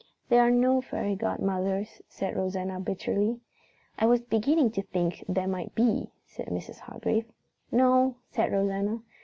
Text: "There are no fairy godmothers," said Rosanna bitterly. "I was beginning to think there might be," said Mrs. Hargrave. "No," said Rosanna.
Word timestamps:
"There 0.29 0.41
are 0.41 0.49
no 0.49 0.81
fairy 0.81 1.15
godmothers," 1.15 2.01
said 2.09 2.35
Rosanna 2.35 2.79
bitterly. 2.79 3.39
"I 3.99 4.07
was 4.07 4.19
beginning 4.21 4.71
to 4.71 4.81
think 4.81 5.23
there 5.29 5.47
might 5.47 5.75
be," 5.75 6.09
said 6.25 6.47
Mrs. 6.47 6.79
Hargrave. 6.79 7.25
"No," 7.71 8.15
said 8.31 8.51
Rosanna. 8.51 9.03